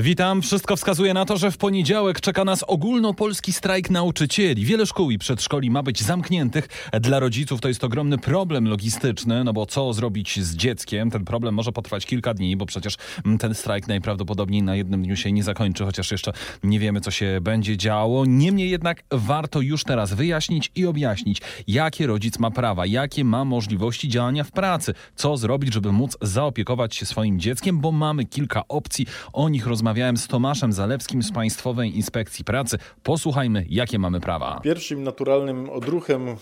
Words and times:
Witam. 0.00 0.42
Wszystko 0.42 0.76
wskazuje 0.76 1.14
na 1.14 1.24
to, 1.24 1.36
że 1.36 1.50
w 1.50 1.56
poniedziałek 1.56 2.20
czeka 2.20 2.44
nas 2.44 2.64
ogólnopolski 2.66 3.52
strajk 3.52 3.90
nauczycieli. 3.90 4.64
Wiele 4.64 4.86
szkół 4.86 5.10
i 5.10 5.18
przedszkoli 5.18 5.70
ma 5.70 5.82
być 5.82 6.02
zamkniętych. 6.02 6.68
Dla 7.00 7.18
rodziców 7.18 7.60
to 7.60 7.68
jest 7.68 7.84
ogromny 7.84 8.18
problem 8.18 8.68
logistyczny, 8.68 9.44
no 9.44 9.52
bo 9.52 9.66
co 9.66 9.92
zrobić 9.92 10.40
z 10.40 10.56
dzieckiem? 10.56 11.10
Ten 11.10 11.24
problem 11.24 11.54
może 11.54 11.72
potrwać 11.72 12.06
kilka 12.06 12.34
dni, 12.34 12.56
bo 12.56 12.66
przecież 12.66 12.96
ten 13.40 13.54
strajk 13.54 13.88
najprawdopodobniej 13.88 14.62
na 14.62 14.76
jednym 14.76 15.02
dniu 15.02 15.16
się 15.16 15.32
nie 15.32 15.42
zakończy, 15.42 15.84
chociaż 15.84 16.10
jeszcze 16.10 16.32
nie 16.62 16.78
wiemy, 16.78 17.00
co 17.00 17.10
się 17.10 17.38
będzie 17.42 17.76
działo. 17.76 18.24
Niemniej 18.26 18.70
jednak 18.70 19.02
warto 19.10 19.60
już 19.60 19.84
teraz 19.84 20.14
wyjaśnić 20.14 20.70
i 20.74 20.86
objaśnić, 20.86 21.40
jakie 21.66 22.06
rodzic 22.06 22.38
ma 22.38 22.50
prawa, 22.50 22.86
jakie 22.86 23.24
ma 23.24 23.44
możliwości 23.44 24.08
działania 24.08 24.44
w 24.44 24.52
pracy, 24.52 24.94
co 25.14 25.36
zrobić, 25.36 25.74
żeby 25.74 25.92
móc 25.92 26.16
zaopiekować 26.22 26.94
się 26.94 27.06
swoim 27.06 27.40
dzieckiem, 27.40 27.80
bo 27.80 27.92
mamy 27.92 28.24
kilka 28.24 28.62
opcji, 28.68 29.06
o 29.32 29.48
nich 29.48 29.66
rozmawiamy 29.66 29.87
rozmawiałem 29.88 30.16
z 30.16 30.26
Tomaszem 30.26 30.72
Zalewskim 30.72 31.22
z 31.22 31.32
Państwowej 31.32 31.96
Inspekcji 31.96 32.44
Pracy. 32.44 32.78
Posłuchajmy, 33.02 33.66
jakie 33.68 33.98
mamy 33.98 34.20
prawa. 34.20 34.60
Pierwszym 34.64 35.02
naturalnym 35.02 35.70
odruchem 35.70 36.28
e, 36.28 36.36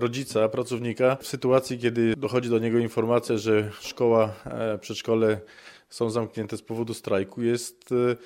rodzica, 0.00 0.48
pracownika 0.48 1.16
w 1.20 1.26
sytuacji, 1.26 1.78
kiedy 1.78 2.16
dochodzi 2.16 2.50
do 2.50 2.58
niego 2.58 2.78
informacja, 2.78 3.36
że 3.38 3.70
szkoła, 3.80 4.32
e, 4.44 4.78
przedszkole 4.78 5.40
są 5.88 6.10
zamknięte 6.10 6.56
z 6.56 6.62
powodu 6.62 6.94
strajku, 6.94 7.42
jest 7.42 7.92
e, 7.92 8.16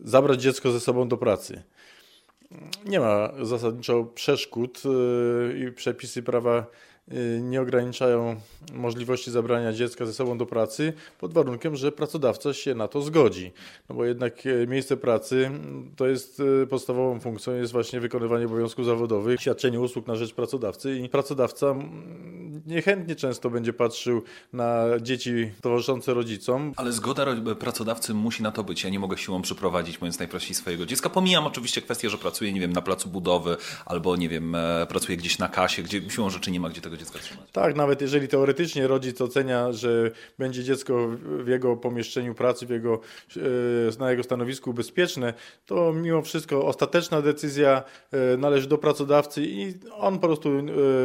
zabrać 0.00 0.42
dziecko 0.42 0.72
ze 0.72 0.80
sobą 0.80 1.08
do 1.08 1.16
pracy. 1.16 1.62
Nie 2.86 3.00
ma 3.00 3.30
zasadniczo 3.42 4.04
przeszkód 4.04 4.82
i 5.68 5.72
przepisy 5.72 6.22
prawa 6.22 6.66
nie 7.40 7.60
ograniczają 7.60 8.36
możliwości 8.72 9.30
zabrania 9.30 9.72
dziecka 9.72 10.06
ze 10.06 10.12
sobą 10.12 10.38
do 10.38 10.46
pracy 10.46 10.92
pod 11.18 11.32
warunkiem, 11.32 11.76
że 11.76 11.92
pracodawca 11.92 12.54
się 12.54 12.74
na 12.74 12.88
to 12.88 13.02
zgodzi. 13.02 13.52
No 13.88 13.94
bo 13.94 14.04
jednak 14.04 14.46
e, 14.46 14.66
miejsce 14.66 14.96
pracy 14.96 15.46
mm, 15.46 15.90
to 15.96 16.06
jest 16.06 16.42
e, 16.62 16.66
podstawową 16.66 17.20
funkcją, 17.20 17.54
jest 17.54 17.72
właśnie 17.72 18.00
wykonywanie 18.00 18.46
obowiązków 18.46 18.86
zawodowych, 18.86 19.40
świadczenie 19.40 19.80
usług 19.80 20.06
na 20.06 20.14
rzecz 20.16 20.34
pracodawcy 20.34 20.98
i 20.98 21.08
pracodawca 21.08 21.66
mm, 21.66 22.39
niechętnie 22.66 23.16
często 23.16 23.50
będzie 23.50 23.72
patrzył 23.72 24.22
na 24.52 24.84
dzieci 25.00 25.50
towarzyszące 25.60 26.14
rodzicom. 26.14 26.72
Ale 26.76 26.92
zgoda 26.92 27.26
pracodawcy 27.58 28.14
musi 28.14 28.42
na 28.42 28.50
to 28.50 28.64
być. 28.64 28.84
Ja 28.84 28.90
nie 28.90 28.98
mogę 28.98 29.18
siłą 29.18 29.42
przyprowadzić, 29.42 30.00
mówiąc 30.00 30.18
najprościej, 30.18 30.54
swojego 30.54 30.86
dziecka. 30.86 31.10
Pomijam 31.10 31.46
oczywiście 31.46 31.82
kwestię, 31.82 32.10
że 32.10 32.18
pracuję, 32.18 32.52
nie 32.52 32.60
wiem, 32.60 32.72
na 32.72 32.82
placu 32.82 33.08
budowy 33.08 33.56
albo, 33.86 34.16
nie 34.16 34.28
wiem, 34.28 34.54
e, 34.54 34.86
pracuję 34.88 35.18
gdzieś 35.18 35.38
na 35.38 35.48
kasie, 35.48 35.82
gdzie 35.82 36.10
siłą 36.10 36.30
rzeczy 36.30 36.50
nie 36.50 36.60
ma 36.60 36.70
gdzie 36.70 36.80
tego 36.80 36.96
dziecka 36.96 37.18
trzymać. 37.18 37.50
Tak, 37.52 37.76
nawet 37.76 38.00
jeżeli 38.00 38.28
teoretycznie 38.28 38.86
rodzic 38.86 39.20
ocenia, 39.20 39.72
że 39.72 40.10
będzie 40.38 40.64
dziecko 40.64 41.08
w 41.44 41.48
jego 41.48 41.76
pomieszczeniu 41.76 42.34
pracy, 42.34 42.66
w 42.66 42.70
jego, 42.70 43.00
e, 43.36 43.98
na 43.98 44.10
jego 44.10 44.22
stanowisku 44.22 44.74
bezpieczne, 44.74 45.34
to 45.66 45.92
mimo 45.92 46.22
wszystko 46.22 46.66
ostateczna 46.66 47.22
decyzja 47.22 47.82
e, 48.12 48.36
należy 48.36 48.68
do 48.68 48.78
pracodawcy 48.78 49.42
i 49.44 49.74
on 49.92 50.18
po 50.18 50.26
prostu 50.26 50.50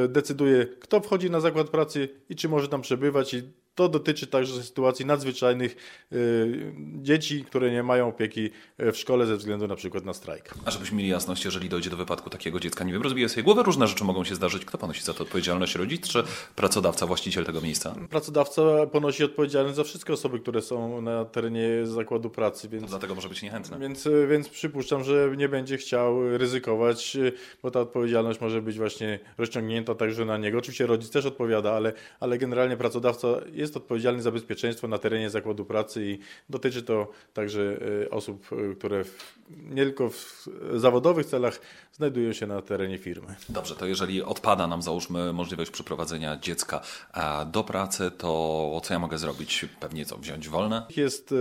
decyduje, 0.10 0.66
kto 0.66 1.02
wchodzi 1.02 1.30
na 1.30 1.40
zakład 1.46 1.70
pracy 1.70 2.10
i 2.30 2.36
czy 2.36 2.50
może 2.50 2.68
tam 2.68 2.82
przebywać 2.82 3.34
i 3.34 3.54
to 3.76 3.90
dotyczy 3.90 4.28
także 4.28 4.64
sytuacji 4.64 5.06
nadzwyczajnych 5.06 5.76
y, 6.14 6.74
dzieci, 7.02 7.46
które 7.46 7.72
nie 7.72 7.84
mają 7.84 8.08
opieki 8.08 8.50
y, 8.80 8.92
w 8.92 8.98
szkole 8.98 9.26
ze 9.26 9.38
względu 9.38 9.68
na 9.68 9.76
przykład 9.76 10.06
na 10.06 10.14
strajk. 10.14 10.54
A 10.66 10.72
żebyśmy 10.72 10.98
mieli 10.98 11.10
jasność, 11.10 11.46
jeżeli 11.46 11.70
dojdzie 11.70 11.90
do 11.90 11.98
wypadku 11.98 12.30
takiego 12.30 12.60
dziecka, 12.60 12.84
nie 12.84 12.94
wiem, 12.94 13.02
rozbije 13.02 13.30
sobie 13.30 13.44
głowę, 13.44 13.64
różne 13.64 13.88
rzeczy 13.88 14.04
mogą 14.04 14.24
się 14.24 14.36
zdarzyć. 14.36 14.66
Kto 14.66 14.78
ponosi 14.78 15.04
za 15.04 15.14
to 15.14 15.24
odpowiedzialność? 15.24 15.76
Rodzic 15.76 16.08
czy 16.08 16.24
pracodawca, 16.56 17.06
właściciel 17.06 17.46
tego 17.46 17.62
miejsca? 17.62 17.96
Pracodawca 18.10 18.62
ponosi 18.92 19.24
odpowiedzialność 19.24 19.76
za 19.76 19.84
wszystkie 19.84 20.14
osoby, 20.14 20.40
które 20.40 20.62
są 20.62 21.02
na 21.02 21.26
terenie 21.26 21.68
zakładu 21.84 22.30
pracy. 22.30 22.70
Więc, 22.70 22.84
to 22.84 22.90
dlatego 22.90 23.16
może 23.16 23.30
być 23.30 23.42
niechętny. 23.42 23.80
Więc, 23.80 24.06
y, 24.06 24.28
więc 24.28 24.50
przypuszczam, 24.50 25.04
że 25.04 25.34
nie 25.38 25.50
będzie 25.50 25.78
chciał 25.78 26.38
ryzykować, 26.38 27.18
bo 27.64 27.72
ta 27.72 27.80
odpowiedzialność 27.80 28.42
może 28.42 28.62
być 28.62 28.78
właśnie 28.78 29.20
rozciągnięta 29.38 29.96
także 29.96 30.26
na 30.26 30.38
niego. 30.38 30.58
Oczywiście 30.58 30.86
rodzic 30.88 31.12
też 31.12 31.26
odpowiada, 31.26 31.74
ale, 31.74 31.94
ale 32.20 32.38
generalnie 32.38 32.78
pracodawca 32.78 33.28
jest 33.54 33.65
jest 33.66 33.78
odpowiedzialny 33.78 34.22
za 34.22 34.32
bezpieczeństwo 34.32 34.88
na 34.88 34.98
terenie 34.98 35.30
zakładu 35.30 35.66
pracy 35.66 36.06
i 36.06 36.20
dotyczy 36.50 36.84
to 36.84 37.12
także 37.34 37.78
e, 38.06 38.10
osób, 38.10 38.50
e, 38.52 38.76
które 38.76 39.04
w, 39.04 39.40
nie 39.50 39.84
tylko 39.84 40.10
w 40.10 40.48
zawodowych 40.74 41.26
celach 41.26 41.60
znajdują 41.94 42.34
się 42.34 42.48
na 42.48 42.62
terenie 42.62 42.98
firmy. 42.98 43.36
Dobrze, 43.50 43.76
to 43.76 43.86
jeżeli 43.86 44.24
odpada 44.24 44.68
nam 44.68 44.82
załóżmy 44.82 45.34
możliwość 45.34 45.72
przyprowadzenia 45.72 46.38
dziecka 46.38 46.82
do 47.52 47.64
pracy, 47.64 48.12
to 48.18 48.82
co 48.84 48.94
ja 48.94 49.00
mogę 49.00 49.18
zrobić? 49.18 49.66
Pewnie 49.80 50.06
co, 50.06 50.18
wziąć 50.18 50.50
wolne? 50.50 50.86
Jest 50.98 51.32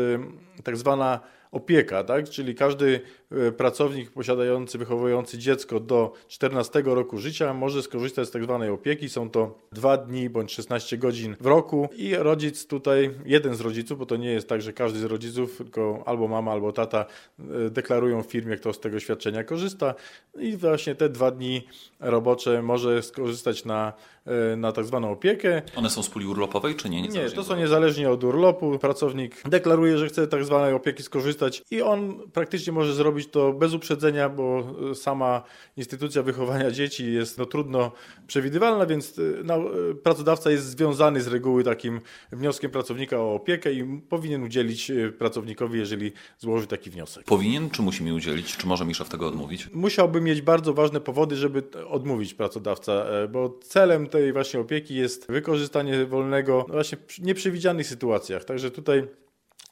e, 0.59 0.63
tak 0.63 0.77
zwana 0.77 1.21
opieka, 1.55 2.05
tak? 2.05 2.29
czyli 2.29 2.55
każdy 2.55 3.01
e, 3.31 3.53
pracownik 3.53 4.11
posiadający, 4.11 4.79
wychowujący 4.79 5.39
dziecko 5.39 5.81
do 5.81 6.13
14 6.29 6.83
roku 6.85 7.19
życia 7.19 7.55
może 7.55 7.83
skorzystać 7.83 8.29
z 8.29 8.31
tak 8.31 8.45
zwanej 8.45 8.71
opieki. 8.71 9.09
Są 9.09 9.31
to 9.31 9.59
dwa 9.73 9.97
dni 9.97 10.31
bądź 10.31 10.53
16 10.53 10.99
godzin 10.99 11.37
w 11.41 11.47
roku 11.47 11.89
i 11.97 12.17
rodzic 12.17 12.67
tutaj, 12.67 13.11
jeden 13.27 13.55
z 13.55 13.61
rodziców, 13.61 13.99
bo 13.99 14.07
to 14.07 14.17
nie 14.17 14.31
jest 14.31 14.49
tak, 14.49 14.63
że 14.63 14.73
każdy 14.73 14.99
z 14.99 15.05
rodziców, 15.05 15.57
tylko 15.57 16.03
albo 16.07 16.29
mama, 16.29 16.53
albo 16.53 16.73
tata 16.73 17.07
e, 17.39 17.71
deklarują 17.71 18.23
w 18.23 18.27
firmie, 18.27 18.57
kto 18.57 18.73
z 18.73 18.81
tego 18.81 19.01
świadczenia 19.01 19.45
korzysta 19.45 19.95
i 20.39 20.57
właśnie 20.57 20.95
te 20.95 21.09
dwa 21.09 21.31
dni 21.31 21.69
robocze 22.01 22.63
może 22.63 23.03
skorzystać 23.03 23.65
na, 23.65 23.93
e, 24.27 24.57
na 24.57 24.73
tak 24.73 24.85
zwaną 24.85 25.11
opiekę. 25.11 25.63
One 25.77 25.91
są 25.91 26.03
z 26.03 26.09
puli 26.09 26.27
urlopowej, 26.27 26.75
czy 26.75 26.91
nie? 26.91 27.03
Nie, 27.03 27.31
to 27.31 27.45
są 27.45 27.57
niezależnie 27.57 28.11
od 28.11 28.25
urlopu. 28.25 28.79
Pracownik 28.79 29.49
deklaruje, 29.49 29.99
że 29.99 30.07
chce 30.07 30.27
tak 30.27 30.45
zwanej 30.45 30.75
opieki 30.75 31.03
skorzystać 31.03 31.44
i 31.71 31.83
on 31.83 32.31
praktycznie 32.33 32.73
może 32.73 32.95
zrobić 32.95 33.29
to 33.29 33.53
bez 33.53 33.75
uprzedzenia, 33.75 34.29
bo 34.29 34.65
e, 34.91 34.95
sama 34.95 35.43
instytucja 35.77 36.23
wychowania 36.23 36.71
dzieci 36.71 37.13
jest 37.13 37.39
no, 37.39 37.47
trudno 37.47 37.93
przewidywalna, 38.27 38.87
więc 38.87 39.21
no, 39.45 39.59
pracodawca 40.03 40.51
jest 40.51 40.67
związany 40.67 41.23
z 41.23 41.27
reguły 41.27 41.65
takim 41.65 42.01
wnioskiem 42.33 42.71
pracownika 42.71 43.19
o 43.21 43.35
opiekę 43.35 43.73
i 43.73 44.01
powinien 44.09 44.43
udzielić 44.43 44.93
pracownikowi, 45.19 45.79
jeżeli 45.79 46.13
złoży 46.39 46.67
taki 46.67 46.91
wniosek. 46.91 47.25
Powinien, 47.25 47.71
czy 47.71 47.83
musi 47.83 48.05
mi 48.05 48.13
udzielić, 48.13 48.57
czy 48.57 48.67
może 48.67 48.85
mi 48.85 48.95
szef 48.95 49.09
tego 49.09 49.29
odmówić? 49.29 49.69
Musiałby 49.73 50.21
mieć 50.21 50.43
bardzo 50.43 50.75
ważne 50.75 51.01
powody, 51.01 51.37
żeby 51.37 51.63
odmówić 51.89 52.35
pracodawca, 52.35 53.07
bo 53.33 53.59
celem 53.63 54.07
tej 54.07 54.33
właśnie 54.33 54.61
opieki 54.61 54.95
jest 54.95 55.27
wykorzystanie 55.29 56.07
wolnego 56.07 56.65
no 56.69 56.75
właśnie 56.75 56.99
w 57.07 57.19
nieprzewidzianych 57.19 57.87
sytuacjach. 57.87 58.45
Także 58.45 58.71
tutaj 58.71 59.07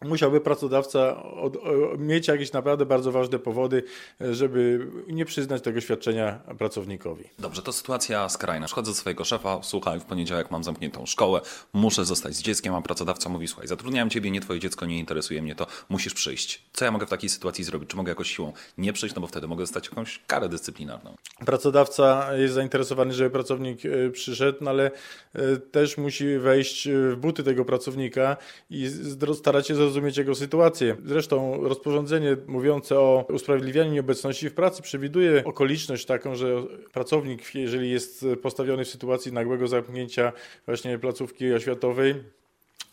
musiałby 0.05 0.41
pracodawca 0.41 1.23
od, 1.23 1.57
mieć 1.99 2.29
jakieś 2.29 2.53
naprawdę 2.53 2.87
bardzo 2.87 3.13
ważne 3.13 3.39
powody, 3.39 3.83
żeby 4.21 4.87
nie 5.09 5.25
przyznać 5.25 5.63
tego 5.63 5.81
świadczenia 5.81 6.41
pracownikowi. 6.59 7.25
Dobrze, 7.39 7.63
to 7.63 7.73
sytuacja 7.73 8.29
skrajna. 8.29 8.67
Przychodzę 8.67 8.91
do 8.91 8.95
swojego 8.95 9.25
szefa, 9.25 9.61
słuchaj, 9.63 10.01
w 10.01 10.05
poniedziałek 10.05 10.51
mam 10.51 10.65
zamkniętą 10.65 11.07
szkołę, 11.07 11.41
muszę 11.73 12.05
zostać 12.05 12.35
z 12.35 12.43
dzieckiem, 12.43 12.75
a 12.75 12.83
pracodawca 12.83 13.29
mówi, 13.29 13.49
słuchaj, 13.49 13.69
zatrudniałem 13.69 14.11
ciebie, 14.11 14.31
nie 14.31 14.41
twoje 14.41 14.61
dziecko, 14.61 14.87
nie 14.87 14.99
interesuje 14.99 15.43
mnie 15.43 15.55
to, 15.55 15.67
musisz 15.89 16.15
przyjść. 16.15 16.63
Co 16.73 16.85
ja 16.85 16.91
mogę 16.91 17.07
w 17.07 17.11
takiej 17.11 17.29
sytuacji 17.29 17.65
zrobić? 17.65 17.91
Czy 17.91 17.97
mogę 17.97 18.11
jakoś 18.11 18.31
siłą 18.31 18.53
nie 18.79 18.93
przyjść, 18.93 19.15
no 19.15 19.21
bo 19.21 19.27
wtedy 19.27 19.49
mogę 19.49 19.63
dostać 19.63 19.89
jakąś 19.89 20.21
karę 20.27 20.49
dyscyplinarną? 20.49 21.17
Pracodawca 21.47 22.37
jest 22.37 22.55
zainteresowany, 22.55 23.13
żeby 23.13 23.31
pracownik 23.31 23.87
e, 23.87 24.11
przyszedł, 24.11 24.59
no 24.61 24.71
ale 24.71 24.91
e, 25.35 25.57
też 25.57 25.99
musi 25.99 26.39
wejść 26.39 26.89
w 26.91 27.17
buty 27.17 27.43
tego 27.43 27.65
pracownika 27.65 28.37
i 28.71 28.91
starać 29.35 29.69
się 29.69 29.75
zrozumieć, 29.75 29.92
zrozumieć 29.93 30.17
jego 30.17 30.35
sytuację. 30.35 30.97
Zresztą 31.05 31.69
rozporządzenie 31.69 32.37
mówiące 32.47 32.99
o 32.99 33.27
usprawiedliwianiu 33.35 33.93
nieobecności 33.93 34.51
w 34.51 34.55
pracy 34.55 34.83
przewiduje 34.83 35.45
okoliczność 35.45 36.07
taką, 36.07 36.35
że 36.35 36.63
pracownik, 36.93 37.55
jeżeli 37.55 37.91
jest 37.91 38.27
postawiony 38.43 38.85
w 38.85 38.89
sytuacji 38.89 39.33
nagłego 39.33 39.69
zamknięcia 39.69 40.33
właśnie 40.67 40.99
placówki 40.99 41.53
oświatowej, 41.53 42.15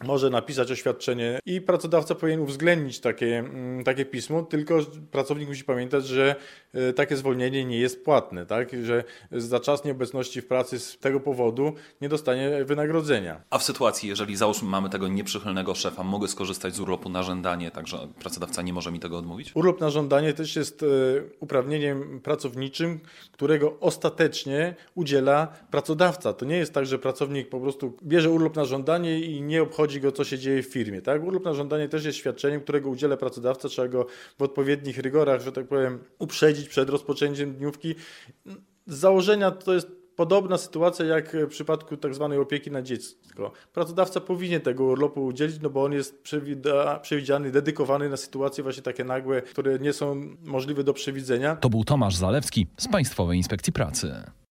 może 0.04 0.30
napisać 0.30 0.72
oświadczenie 0.72 1.40
i 1.46 1.62
pracodawca 1.62 2.16
powinien 2.16 2.40
uwzględnić 2.40 3.00
takie, 3.00 3.40
mm, 3.40 3.84
takie 3.84 4.06
pismo, 4.06 4.44
tylko 4.44 4.80
pracownik 5.12 5.50
musi 5.50 5.64
pamiętać, 5.64 6.08
że 6.08 6.36
e, 6.74 6.94
takie 6.94 7.18
zwolnienie 7.18 7.66
nie 7.66 7.80
jest 7.80 8.06
płatne, 8.06 8.46
tak? 8.46 8.70
że 8.84 9.04
za 9.32 9.60
czas 9.60 9.86
nieobecności 9.86 10.42
w 10.42 10.48
pracy 10.48 10.80
z 10.80 10.98
tego 10.98 11.20
powodu 11.20 11.74
nie 12.02 12.10
dostanie 12.10 12.66
wynagrodzenia. 12.66 13.42
A 13.50 13.58
w 13.58 13.64
sytuacji, 13.64 14.10
jeżeli 14.10 14.36
załóżmy 14.36 14.70
mamy 14.70 14.90
tego 14.90 15.08
nieprzychylnego 15.08 15.76
szefa, 15.76 16.04
mogę 16.04 16.28
skorzystać 16.28 16.76
z 16.76 16.80
urlopu 16.80 17.10
na 17.10 17.24
żądanie, 17.24 17.72
także 17.72 17.98
pracodawca 18.20 18.62
nie 18.62 18.74
może 18.74 18.92
mi 18.92 19.00
tego 19.00 19.18
odmówić? 19.18 19.52
Urlop 19.56 19.82
na 19.82 19.90
żądanie 19.90 20.34
też 20.34 20.56
jest 20.56 20.84
e, 20.84 20.86
uprawnieniem 21.40 22.22
pracowniczym, 22.22 23.00
którego 23.32 23.80
ostatecznie 23.80 24.76
udziela 24.96 25.48
pracodawca. 25.72 26.34
To 26.34 26.46
nie 26.46 26.58
jest 26.58 26.74
tak, 26.74 26.86
że 26.86 27.00
pracownik 27.00 27.50
po 27.50 27.60
prostu 27.60 27.98
bierze 28.04 28.30
urlop 28.30 28.56
na 28.56 28.66
żądanie 28.66 29.20
i 29.20 29.42
nie 29.42 29.64
obchodzi 29.70 30.02
go, 30.02 30.12
co 30.12 30.24
się 30.24 30.40
dzieje 30.40 30.64
w 30.64 30.66
firmie. 30.66 31.02
Tak? 31.02 31.24
Urlop 31.24 31.46
na 31.46 31.54
żądanie 31.54 31.90
też 31.90 32.06
jest 32.06 32.18
świadczeniem, 32.18 32.62
którego 32.62 32.90
udziela 32.90 33.18
pracodawca, 33.18 33.70
trzeba 33.70 33.88
go 33.88 34.06
w 34.38 34.42
odpowiednich 34.42 34.98
rygorach, 34.98 35.42
że 35.42 35.52
tak 35.52 35.68
powiem, 35.68 36.00
uprzedzić 36.20 36.70
przed 36.70 36.90
rozpoczęciem 36.90 37.54
dniówki. 37.54 37.96
Z 38.88 38.98
założenia 38.98 39.52
to 39.52 39.74
jest 39.74 39.88
podobna 40.16 40.58
sytuacja 40.58 41.06
jak 41.06 41.38
w 41.38 41.48
przypadku 41.48 41.98
tak 41.98 42.16
zwanej 42.16 42.40
opieki 42.40 42.72
na 42.72 42.82
dziecko. 42.82 43.52
Pracodawca 43.74 44.20
powinien 44.22 44.62
tego 44.62 44.84
urlopu 44.84 45.26
udzielić, 45.26 45.62
no 45.62 45.70
bo 45.70 45.84
on 45.84 45.94
jest 45.94 46.24
przewidziany, 47.02 47.52
dedykowany 47.52 48.10
na 48.10 48.18
sytuacje 48.18 48.64
właśnie 48.64 48.84
takie 48.84 49.04
nagłe, 49.04 49.42
które 49.42 49.80
nie 49.80 49.94
są 49.94 50.22
możliwe 50.44 50.84
do 50.84 50.94
przewidzenia. 50.94 51.56
To 51.56 51.70
był 51.70 51.84
Tomasz 51.84 52.16
Zalewski 52.16 52.68
z 52.78 52.88
Państwowej 52.88 53.38
Inspekcji 53.38 53.74
Pracy. 53.74 54.24